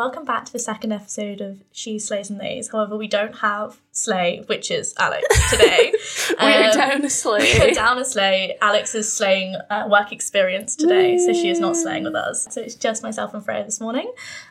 [0.00, 2.70] welcome back to the second episode of She Slays and Lays.
[2.72, 5.92] However, we don't have Slay, which is Alex today.
[6.40, 7.74] we are Um, down a We're Slay.
[7.74, 8.56] down a Slay.
[8.62, 12.46] Alex is slaying uh, work experience today, so she is not slaying with us.
[12.50, 14.10] So it's just myself and Freya this morning.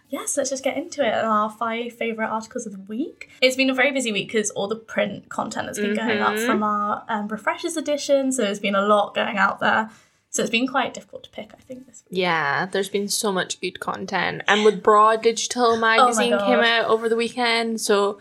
[0.09, 1.15] Yes, let's just get into it.
[1.15, 3.29] Our five favourite articles of the week.
[3.41, 6.37] It's been a very busy week because all the print content has been going up
[6.37, 9.89] from our um, refreshers edition, so there's been a lot going out there.
[10.31, 12.19] So it's been quite difficult to pick, I think, this week.
[12.19, 14.43] Yeah, there's been so much good content.
[14.47, 16.45] And with Braw Digital magazine God.
[16.45, 18.19] came out over the weekend, so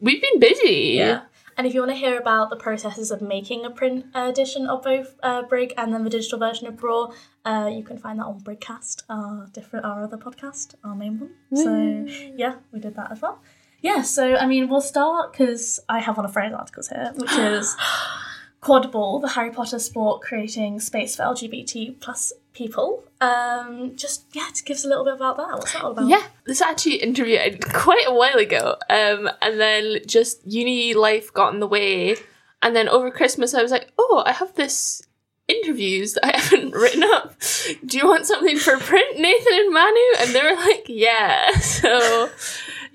[0.00, 0.94] we've been busy.
[0.96, 1.22] Yeah.
[1.58, 4.82] And if you want to hear about the processes of making a print edition of
[4.82, 7.12] both uh, Brig and then the digital version of Braw,
[7.44, 11.30] uh, you can find that on Brigcast, our different our other podcast, our main one.
[11.54, 13.42] So yeah, we did that as well.
[13.82, 17.32] Yeah, so I mean, we'll start because I have one of Freya's articles here, which
[17.32, 17.76] is
[18.62, 23.04] Quadball, the Harry Potter sport creating space for LGBT plus people.
[23.20, 25.58] Um, just yeah, to give us a little bit about that.
[25.58, 26.08] What's that all about?
[26.08, 28.76] Yeah, this actually interview I did quite a while ago.
[28.88, 32.16] Um, and then just uni life got in the way.
[32.62, 35.02] And then over Christmas, I was like, oh, I have this
[35.48, 37.34] interviews that I haven't written up.
[37.84, 39.98] Do you want something for print, Nathan and Manu?
[40.20, 41.50] And they were like, yeah.
[41.60, 42.30] So,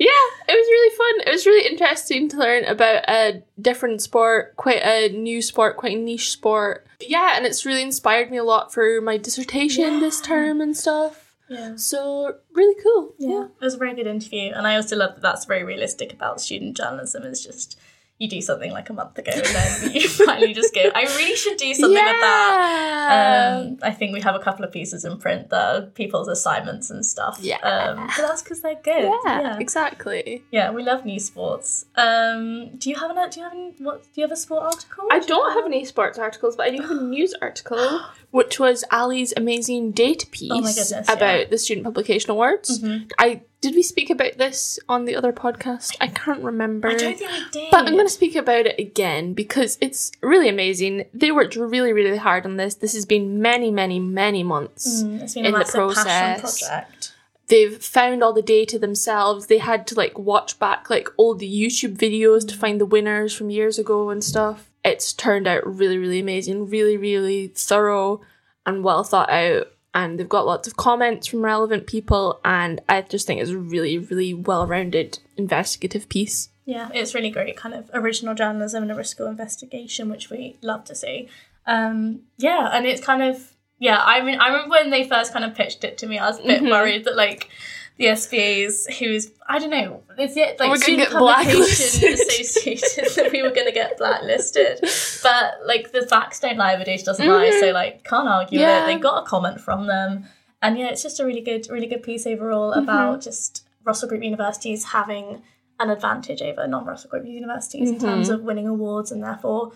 [0.06, 1.28] it was really fun.
[1.28, 5.98] It was really interesting to learn about a different sport, quite a new sport, quite
[5.98, 6.86] a niche sport.
[7.00, 11.36] Yeah, and it's really inspired me a lot for my dissertation this term and stuff.
[11.50, 11.76] Yeah.
[11.78, 13.14] So, really cool.
[13.18, 16.12] Yeah, it was a very good interview, and I also love that that's very realistic
[16.12, 17.24] about student journalism.
[17.24, 17.77] Is just
[18.20, 21.36] you do something like a month ago, and then you finally just go, "I really
[21.36, 23.60] should do something with that." Yeah.
[23.60, 26.90] Um, I think we have a couple of pieces in print that are people's assignments
[26.90, 27.38] and stuff.
[27.42, 27.58] Yeah.
[27.60, 29.04] um, but that's because they're good.
[29.26, 30.44] yeah, yeah, exactly.
[30.52, 31.86] Yeah, we love new sports.
[31.96, 33.30] Um, do you have an?
[33.30, 33.74] Do you have any?
[33.80, 34.04] What?
[34.04, 35.06] Do you have a sport article?
[35.12, 38.60] I do don't have any sports articles, but I do have a news article, which
[38.60, 41.44] was Ali's amazing data piece Oh goodness, about yeah.
[41.50, 42.80] the Student Publication Awards.
[42.82, 43.12] Mhm.
[43.20, 45.96] I did we speak about this on the other podcast?
[46.00, 46.90] I can't remember.
[46.90, 47.72] I don't think we did.
[47.72, 51.06] But I'm going to speak about it again because it's really amazing.
[51.14, 52.76] They worked really, really hard on this.
[52.76, 55.04] This has been many, many, many months.
[55.04, 56.60] Mm, it's been in a the passion process.
[56.60, 57.14] project.
[57.48, 59.48] They've found all the data themselves.
[59.48, 63.34] They had to like watch back like all the YouTube videos to find the winners
[63.34, 64.70] from years ago and stuff.
[64.84, 68.22] It's turned out really, really amazing, really, really thorough
[68.66, 69.72] and well thought out.
[69.94, 73.58] And they've got lots of comments from relevant people, and I just think it's a
[73.58, 76.50] really, really well rounded investigative piece.
[76.66, 80.58] Yeah, it's really great, kind of original journalism and a risk of investigation, which we
[80.62, 81.30] love to see.
[81.66, 84.02] Um, yeah, and it's kind of yeah.
[84.04, 86.40] I mean, I remember when they first kind of pitched it to me, I was
[86.40, 86.70] a bit Mhm.
[86.72, 87.50] worried that like
[87.98, 93.42] the SPAs, who's I don't know, it's yet like student get publication associated that we
[93.42, 94.80] were going to get blacklisted,
[95.24, 98.84] but like the facts don't lie, the data doesn't lie, so like can't argue Yeah.
[98.84, 98.88] it.
[98.88, 100.26] They got a comment from them,
[100.62, 104.24] and yeah, it's just a really good, really good piece overall about just Russell Group
[104.24, 105.42] universities having
[105.80, 109.72] an advantage over non-Russell Group universities in terms of winning awards and therefore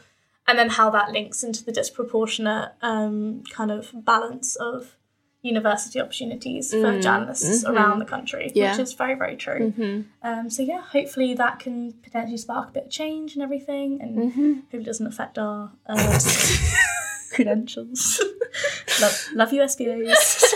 [0.47, 4.97] and then how that links into the disproportionate um, kind of balance of
[5.43, 8.71] university opportunities for journalists around the country, Yeah.
[8.71, 9.71] which is very, very true.
[9.71, 10.01] Mm-hmm.
[10.21, 14.17] Um, so yeah, hopefully that can potentially spark a bit of change and everything, and
[14.17, 14.53] Mm-hmm.
[14.59, 16.19] hopefully it doesn't affect our uh,
[17.33, 18.21] credentials.
[19.01, 20.53] love, love you, SPAs.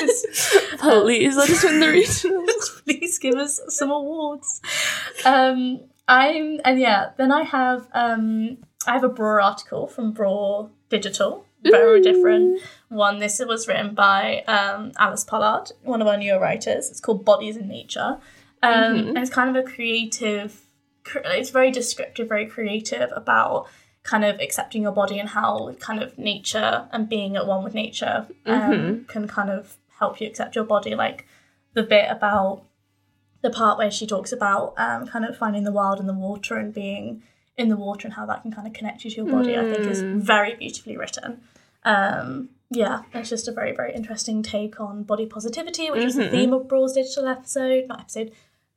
[0.80, 2.84] Please let us win the regionals.
[2.86, 4.62] please give us some awards.
[5.26, 10.70] Um, I'm and yeah, then I have um, I have a Braw article from Braw
[10.90, 13.20] Digital, very different one.
[13.20, 16.90] This was written by um, Alice Pollard, one of our newer writers.
[16.90, 18.18] It's called Bodies in Nature,
[18.64, 20.62] um, and it's kind of a creative.
[21.14, 23.68] It's very descriptive, very creative about
[24.04, 27.74] kind of accepting your body and how kind of nature and being at one with
[27.74, 30.94] nature um, can kind of help you accept your body.
[30.96, 31.26] Like
[31.74, 32.64] the bit about
[33.42, 36.56] the part where she talks about um, kind of finding the wild in the water
[36.58, 37.22] and being
[37.58, 39.62] in the water and how that can kind of connect you to your body, I
[39.62, 41.42] think is very beautifully written.
[41.86, 46.30] Um, yeah, it's just a very, very interesting take on body positivity, which was the
[46.30, 48.32] theme of Braw's digital episode, not episode,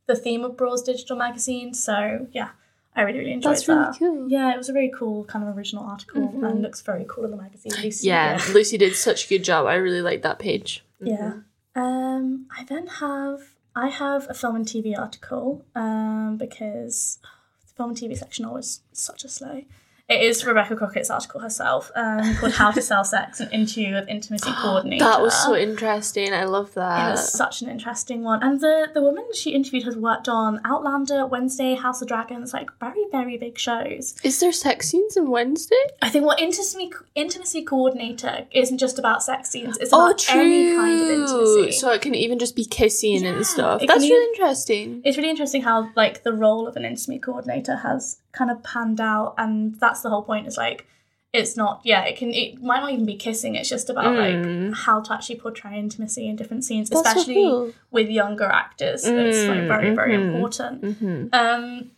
[0.07, 1.73] the theme of Braw's digital magazine.
[1.75, 2.51] So yeah,
[2.95, 4.29] I really, really enjoyed That's really cool.
[4.29, 7.31] Yeah, it was a very cool kind of original article and looks very cool in
[7.31, 7.73] the magazine.
[7.83, 9.67] Lucy, Yeah, Lucy did such a good job.
[9.67, 10.85] I really liked that page.
[11.01, 11.35] yeah.
[11.75, 17.21] Um, I then have I have a film and TV article um, because
[17.69, 19.63] the film and TV section always such a slow.
[20.09, 24.09] It is Rebecca Crockett's article herself, um, called "How to Sell Sex: An Interview with
[24.09, 26.33] Intimacy Coordinator." That was so interesting.
[26.33, 27.09] I love that.
[27.09, 30.63] It was such an interesting one, and the the woman she interviewed has worked on
[30.65, 34.15] Outlander, Wednesday, House of Dragons, like very very big shows.
[34.25, 35.77] Is there sex scenes in Wednesday?
[36.01, 40.75] I think what intimacy intimacy coordinator isn't just about sex scenes; it's Oh, about any
[40.75, 41.73] kind of intimacy.
[41.73, 43.83] So it can even just be kissing Yeah, and stuff.
[43.87, 45.03] That's really even- interesting.
[45.05, 49.01] it's really interesting how like the role of an intimacy coordinator has kind of panned
[49.01, 50.87] out and that's the whole point is like
[51.33, 54.69] it's not yeah it can it might not even be kissing it's just about Mm.
[54.69, 57.73] like how to actually portray intimacy in different scenes That's so especially cool.
[57.91, 60.35] with younger actors it's like Mm, very very mhm.
[60.35, 61.29] important Mm-hmm.
[61.33, 61.91] um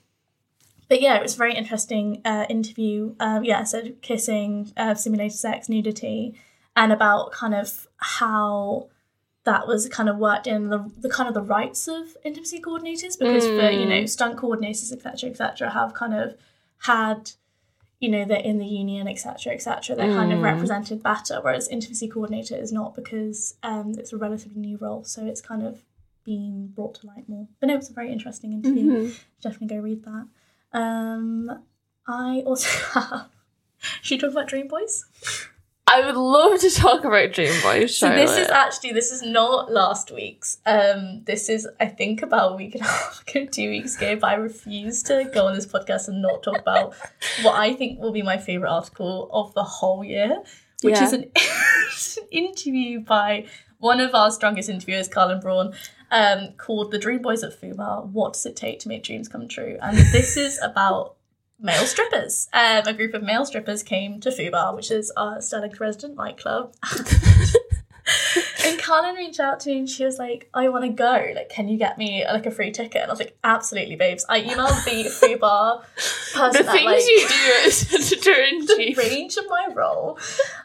[0.88, 5.36] but yeah it was a very interesting uh, interview um yeah so kissing uh, simulated
[5.38, 6.34] sex nudity
[6.76, 8.88] and about kind of how
[9.50, 13.14] that was kind of worked in the, the kind of the rights of intimacy coordinators
[13.22, 14.08] because for you know Mm.
[14.16, 16.26] stunt coordinators etc etc have kind of
[16.90, 17.20] had
[18.04, 20.50] you know they're in the union etc etc they're kind of Mm.
[20.52, 23.38] represented better whereas intimacy coordinator is not because
[23.70, 25.74] um, it's a relatively new role so it's kind of
[26.30, 29.06] being brought to light more but no it's a very interesting interview Mhm.
[29.44, 30.26] definitely go read that
[30.82, 31.62] um
[32.06, 33.28] i also have
[34.02, 34.94] should we talk about dream boys
[35.92, 37.96] I would love to talk about Dream Boys.
[37.96, 40.58] So this is actually this is not last week's.
[40.64, 44.16] Um, this is I think about a week and a half ago, two weeks ago.
[44.16, 46.94] But I refuse to go on this podcast and not talk about
[47.42, 50.42] what I think will be my favorite article of the whole year,
[50.82, 51.04] which Yeah.
[51.04, 53.46] is an, an interview by
[53.78, 55.72] one of our strongest interviewers, Carlin Braun,
[56.12, 59.48] um, called "The Dream Boys at Fubar: What Does It Take to Make Dreams Come
[59.48, 61.16] True?" And this is about
[61.60, 62.48] male strippers.
[62.52, 66.74] Um, a group of male strippers came to Fubar, which is our Stirling's resident nightclub.
[68.64, 71.32] and Carlin reached out to me and she was like, I want to go.
[71.34, 73.02] Like, can you get me like a free ticket?
[73.02, 74.24] And I was like, absolutely, babes.
[74.28, 75.82] I emailed the Fubar
[76.32, 80.18] person the that, things like, you do as editor in the range of my role.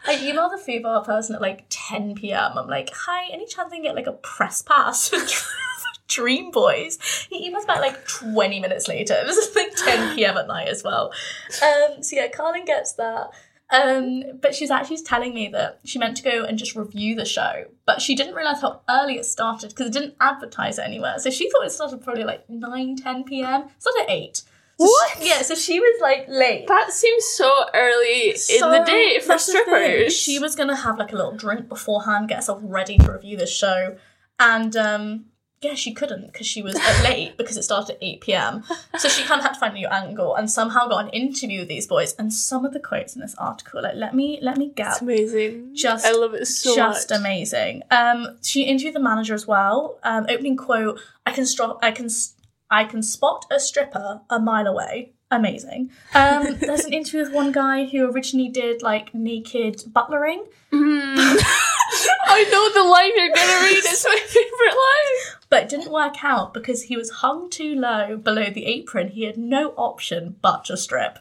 [0.08, 2.58] I emailed the Fubar person at like 10 p.m.
[2.58, 5.12] I'm like, hi, any chance I can get like a press pass
[6.08, 6.98] Dream Boys?
[7.30, 9.22] He emails back like 20 minutes later.
[9.26, 10.38] This is like 10 p.m.
[10.38, 11.12] at night as well.
[11.64, 13.32] Um, so yeah, Carlin gets that.
[13.72, 17.26] Um, but she's actually telling me that she meant to go and just review the
[17.26, 21.18] show, but she didn't realize how early it started because it didn't advertise it anywhere.
[21.18, 23.64] So she thought it started probably like 9, 10 p.m.
[23.64, 24.38] It started at 8.
[24.38, 24.44] So
[24.78, 25.18] What?
[25.18, 26.68] She, yeah, so she was like late.
[26.68, 29.64] That seems so early in the day for that's the thing.
[29.64, 30.16] strippers.
[30.16, 33.48] She was gonna have like a little drink beforehand, get herself ready to review the
[33.48, 33.96] show,
[34.40, 35.26] and um,
[35.62, 38.64] yeah, she couldn't because she was late because it started at eight pm.
[39.00, 41.60] So she kind of had to find a new angle, and somehow got an interview
[41.62, 42.14] with these boys.
[42.20, 45.02] And some of the quotes in this article, like let me let me get It's
[45.02, 45.72] amazing.
[45.74, 47.20] Just- I love it so just much.
[47.20, 47.82] amazing.
[47.90, 49.98] Um, she interviewed the manager as well.
[50.04, 52.10] Um, opening quote: "I can stro- I can
[52.70, 55.90] I can spot a stripper a mile away." Amazing.
[56.14, 61.16] Um, there's an interview with one guy who originally did like naked butlering, Mm.
[62.28, 63.78] I know the line you're gonna read.
[63.78, 65.40] It's my favorite line.
[65.56, 69.08] But it didn't work out because he was hung too low below the apron.
[69.08, 71.18] He had no option but to strip.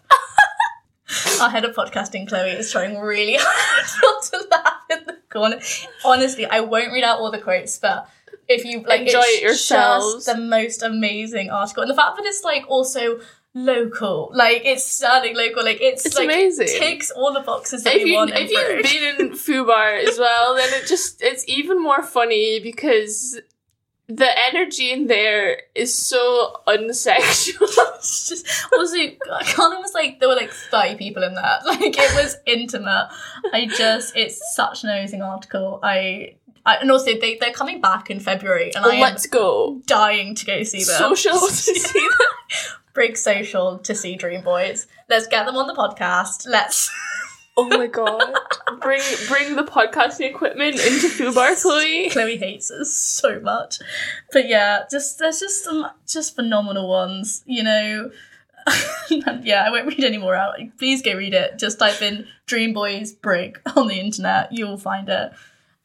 [1.40, 5.60] Our head of podcasting, Chloe, is trying really hard not to laugh in the corner.
[6.04, 8.08] Honestly, I won't read out all the quotes, but
[8.48, 10.24] if you like, Enjoy it's it yourselves.
[10.24, 13.20] Just the most amazing article, and the fact that it's like also
[13.54, 16.66] local, like it's standing local, like it's, It's like amazing.
[16.66, 18.32] ticks all the boxes that If we you want.
[18.34, 23.40] If you've been in Fubar as well, then it just it's even more funny because
[24.06, 27.68] the energy in there is so unsexual.
[28.04, 28.46] It's just
[28.76, 28.96] also
[29.54, 33.08] Colin was like there were like 30 people in that like it was intimate
[33.50, 36.34] I just it's such an amazing article I,
[36.66, 39.80] I and also they, they're coming back in February and I am Let's go.
[39.86, 42.10] dying to go see them Social to see them.
[42.94, 46.90] big social to see Dream Boys let's get them on the podcast let's
[47.56, 48.34] Oh my god.
[48.80, 52.10] Bring bring the podcasting equipment into Fubar, Chloe.
[52.10, 53.78] Chloe hates us so much
[54.32, 58.10] but yeah just there's just some just phenomenal ones you know
[59.10, 60.54] yeah, I won't read any more out.
[60.78, 61.58] Please go read it.
[61.58, 64.52] Just type in Dream Boys Brig on the internet.
[64.52, 65.32] You'll find it.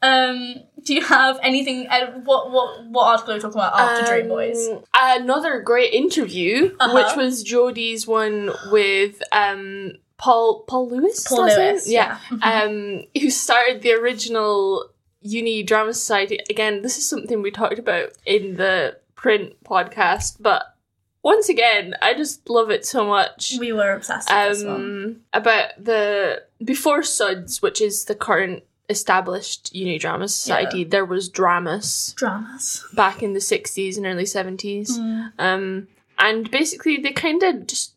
[0.01, 1.87] Um, do you have anything?
[1.89, 4.65] Uh, what what what article are we talking about after Dream Boys?
[4.69, 6.93] Um, Another great interview, Uh-huh.
[6.95, 11.25] which was Jodie's one with um Paul Paul Lewis.
[11.27, 11.45] Paul?
[11.47, 11.89] Lewis.
[11.89, 12.19] Yeah.
[12.29, 12.39] Mhm.
[12.43, 14.89] Um who started the original
[15.21, 16.39] Uni Drama Society.
[16.49, 20.75] Again, this is something we talked about in the print podcast, but
[21.23, 23.55] once again, I just love it so much.
[23.59, 24.75] we were obsessed with this one.
[24.75, 31.29] Um about the before Suds, which is the current established Uni Drama Society, there was
[31.29, 32.83] Dramas Dramas.
[32.93, 34.97] back in the 60s and early 70s.
[34.97, 35.31] Mm.
[35.37, 37.93] Um, and basically, they kind of just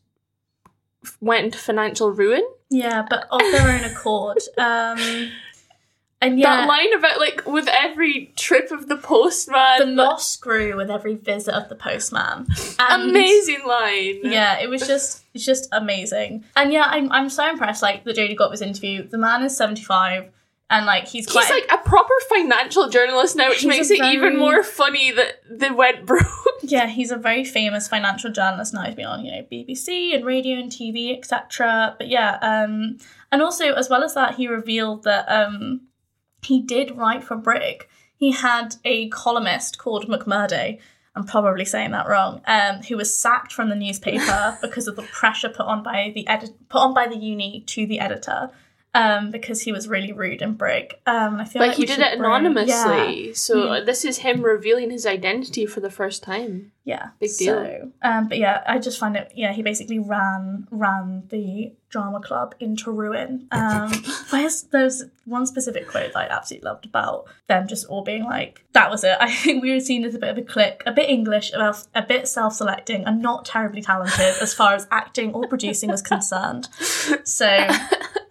[1.21, 2.43] went into financial ruin.
[2.69, 4.37] Yeah, but of their own accord.
[4.57, 5.29] Um,
[6.21, 9.79] and yeah, That line about like with every trip of the postman.
[9.79, 12.47] the loss grew with every visit of the postman.
[12.79, 14.21] And amazing line.
[14.23, 16.45] Yeah, it was just it's just amazing.
[16.55, 17.81] And yeah, I'm I'm so impressed.
[17.83, 19.05] Like that Jodie got this interview.
[19.05, 20.29] The man is 75,
[20.73, 23.93] and like he's quite He's like a proper financial journalist now, which He's makes a
[23.93, 26.25] it even more funny that they went broke.
[26.63, 28.83] yeah, he's a very famous financial journalist now.
[28.83, 31.95] He's been on you know BBC and radio and TV, etc.
[31.97, 32.97] But yeah, um,
[33.31, 35.81] and also as well as that, he revealed that um,
[36.41, 37.87] he did write for Brig.
[38.15, 40.79] He had a columnist called mcmurdo
[41.15, 42.41] I'm probably saying that wrong.
[42.45, 46.27] Um, who was sacked from the newspaper because of the pressure put on by the
[46.27, 48.49] edit put on by the uni to the editor.
[48.95, 50.93] Um, because he was really rude and Brig.
[51.07, 53.27] Um, I feel But like he did it bring- anonymously.
[53.29, 53.33] Yeah.
[53.33, 53.85] So Mm.
[53.87, 56.71] this is him revealing his identity for the first time.
[56.85, 57.55] Yeah, Big deal.
[57.55, 59.31] So, um, but yeah, I just find it.
[59.33, 63.47] Yeah, he basically ran ran the drama club into ruin.
[63.51, 63.91] Um,
[64.29, 68.63] where's there's one specific quote that I absolutely loved about them just all being like,
[68.73, 70.91] "That was it." I think we were seen as a bit of a clique, a
[70.91, 75.47] bit English, about a bit self-selecting, and not terribly talented as far as acting or
[75.47, 76.67] producing was concerned.
[77.23, 77.47] So,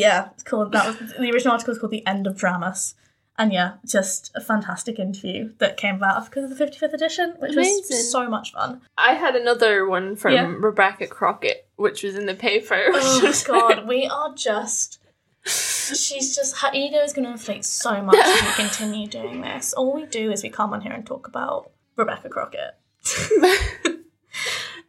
[0.00, 2.94] yeah, it's called that was the original article was called "The End of Dramas."
[3.38, 7.52] And yeah, just a fantastic interview that came about because of the 55th edition, which
[7.52, 7.84] Amazing.
[7.88, 8.82] was so much fun.
[8.98, 10.52] I had another one from Yeah.
[10.58, 12.82] Rebecca Crockett, which was in the paper.
[12.88, 14.98] Oh was- god, we are just.
[15.46, 19.72] She's just her ego is going to inflate so much if we continue doing this.
[19.72, 22.74] All we do is we come on here and talk about Rebecca Crockett.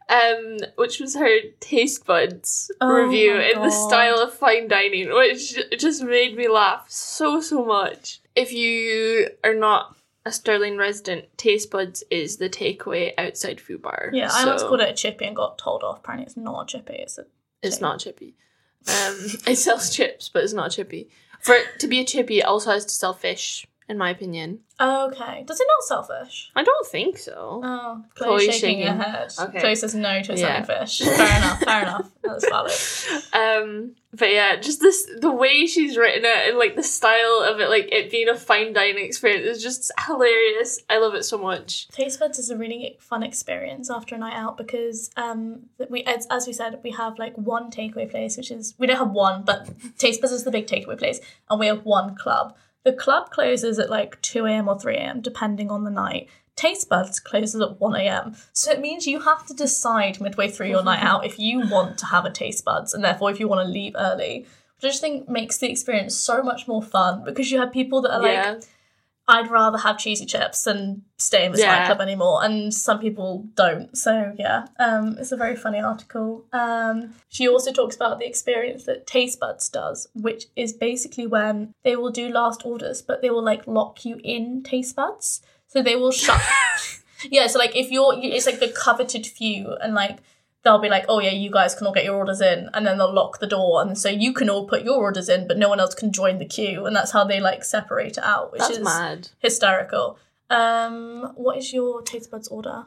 [0.08, 5.58] um, which was her taste buds Oh review in the style of fine dining, which
[5.78, 8.20] just made me laugh so so much.
[8.34, 14.10] If you are not a Stirling resident, taste buds is the takeaway outside food bar.
[14.12, 15.98] Yeah, I once called it a chippy and got told off.
[15.98, 16.94] Apparently, it's not a chippy.
[16.94, 17.26] It's a
[17.62, 18.34] It's not chippy.
[18.88, 19.16] Um,
[19.46, 21.08] it sells chips, but it's not chippy.
[21.40, 24.60] For it to be a chippy, it also has to sell fish, in my opinion.
[24.80, 25.44] okay.
[25.46, 26.50] Does it not selfish?
[26.56, 27.60] I don't think so.
[27.62, 29.00] Oh, Chloe's Chloe's shaking, her shaking.
[29.00, 29.32] head.
[29.40, 29.60] Okay.
[29.60, 30.62] Chloe says no to Yeah.
[30.64, 30.98] selling fish.
[31.00, 31.60] Fair enough.
[31.60, 32.10] Fair enough.
[32.22, 32.72] That's valid.
[33.32, 37.60] Um, but yeah, just this the way she's written it and like the style of
[37.60, 40.80] it, like it being a fine dining experience is just hilarious.
[40.88, 41.88] I love it so much.
[41.88, 46.26] Taste Buds is a really fun experience after a night out because um we as,
[46.30, 49.42] as we said we have like one takeaway place which is we don't have one
[49.42, 51.20] but Taste Buds is the big takeaway place
[51.50, 52.54] and we have one club.
[52.84, 54.68] The club closes at like two a.m.
[54.68, 55.20] or three a.m.
[55.20, 56.28] depending on the night.
[56.54, 58.36] Taste Buds closes at one a.m.
[58.52, 61.98] So it means you have to decide midway through your night out if you want
[61.98, 64.46] to have a Taste Buds and therefore if you want to leave early.
[64.76, 68.02] Which I just think makes the experience so much more fun because you have people
[68.02, 68.60] that are like yeah,
[69.32, 71.78] I'd rather have cheesy chips than stay in this Yeah.
[71.78, 73.96] nightclub anymore, and some people don't.
[73.96, 76.44] So yeah, um, it's a very funny article.
[76.52, 81.72] Um, she also talks about the experience that Taste Buds does, which is basically when
[81.82, 85.82] they will do last orders, but they will like lock you in Taste Buds, so
[85.82, 86.40] they will shut.
[87.30, 90.18] yeah, so like if you're, it's like the coveted few, and like
[90.64, 92.98] they'll be like, oh yeah, you guys can all get your orders in, and then
[92.98, 95.68] they'll lock the door, and so you can all put your orders in, but no
[95.68, 98.60] one else can join the queue, and that's how they like separate it out, which
[98.60, 99.28] that's is mad.
[99.40, 100.18] hysterical.
[100.50, 102.86] Um, what is your taste buds order?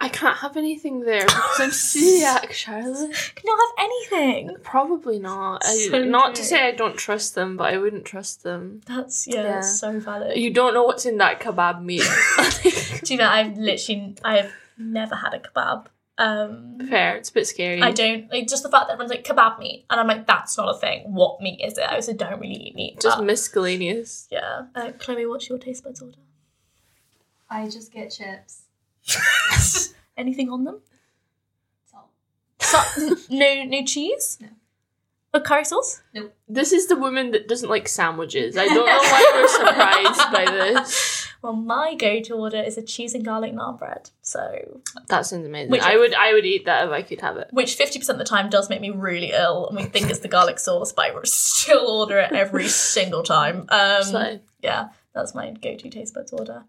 [0.00, 3.12] I can't have anything there because I'm celiac, Charlotte.
[3.36, 4.56] Can you not have anything?
[4.64, 5.62] Probably not.
[5.64, 8.80] I, So not to say I don't trust them, but I wouldn't trust them.
[8.86, 9.42] That's yeah, Yeah.
[9.52, 10.36] that's so valid.
[10.36, 12.02] You don't know what's in that kebab meat.
[13.04, 15.86] Do you know I've literally I have never had a kebab.
[16.22, 17.82] Um, Fair, it's a bit scary.
[17.82, 20.56] I don't like just the fact that everyone's like kebab meat, and I'm like that's
[20.56, 21.12] not a thing.
[21.12, 21.82] What meat is it?
[21.82, 23.00] I also don't really eat meat.
[23.00, 24.28] Just but- miscellaneous.
[24.30, 24.66] yeah.
[24.74, 26.18] Uh, Chloe, what's your taste buds order?
[27.50, 28.62] I just get chips.
[30.16, 30.80] Anything on them?
[31.90, 32.06] Salt.
[32.60, 34.38] So, no, no cheese.
[34.40, 34.48] No.
[35.34, 36.02] A curry sauce?
[36.14, 36.30] No.
[36.48, 38.56] This is the woman that doesn't like sandwiches.
[38.56, 41.11] I don't know why we're surprised by this.
[41.42, 44.10] Well, my go-to order is a cheese and garlic naan bread.
[44.22, 45.72] So That sounds amazing.
[45.72, 47.48] Which- I would I would eat that if I could have it.
[47.50, 50.28] which 50% of the time does make me really ill and we think it's the
[50.28, 55.50] garlic sauce but i still order it every single time um, So yeah that's my
[55.50, 56.62] go-to taste buds order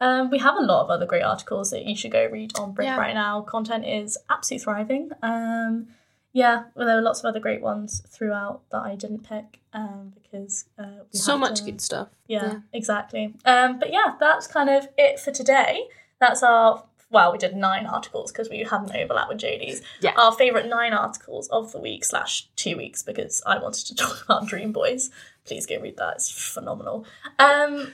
[0.00, 2.72] um, we have a lot of other great articles that you should go read on
[2.72, 2.98] Brig Yeah.
[2.98, 5.88] right now content is absolutely thriving um,
[6.38, 10.12] yeah well, there were lots of other great ones throughout that i didn't pick um,
[10.30, 12.08] because uh, so much to- good stuff.
[12.26, 13.34] yeah, exactly.
[13.44, 15.84] Um, but yeah, that's kind of it for today.
[16.20, 19.80] That's our well, we did nine articles because we had an overlap with Jodie's.
[20.00, 20.12] Yeah.
[20.18, 24.24] Our favourite nine articles of the week slash two weeks because I wanted to talk
[24.24, 25.10] about Dream Boys.
[25.44, 27.06] Please go read that; it's phenomenal.
[27.38, 27.92] Um,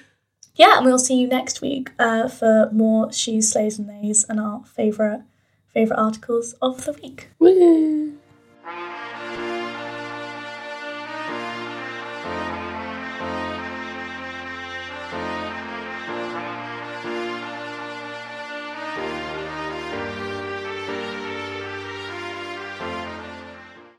[0.57, 4.41] yeah, and we'll see you next week uh, for more shoes, slays, and nays, and
[4.41, 5.23] our favourite
[5.73, 7.29] favourite articles of the week.
[7.39, 8.14] Woo.
[8.65, 9.04] Thank you.